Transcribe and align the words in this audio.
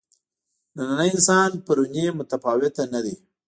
نننی 0.75 1.09
انسان 1.15 1.49
پروني 1.65 2.05
متفاوته 2.19 2.83
نه 2.93 2.99
دي. 3.05 3.15